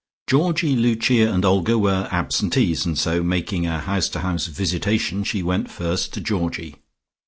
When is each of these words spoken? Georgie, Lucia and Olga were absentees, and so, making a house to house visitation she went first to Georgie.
Georgie, 0.27 0.75
Lucia 0.75 1.31
and 1.31 1.45
Olga 1.45 1.77
were 1.77 2.07
absentees, 2.11 2.87
and 2.87 2.97
so, 2.97 3.21
making 3.21 3.67
a 3.67 3.79
house 3.81 4.09
to 4.09 4.21
house 4.21 4.47
visitation 4.47 5.23
she 5.23 5.43
went 5.43 5.69
first 5.69 6.11
to 6.11 6.19
Georgie. 6.19 6.77